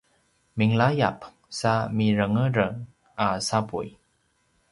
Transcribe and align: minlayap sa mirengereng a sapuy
minlayap 0.57 1.19
sa 1.59 1.73
mirengereng 1.97 2.77
a 3.13 3.27
sapuy 3.47 3.87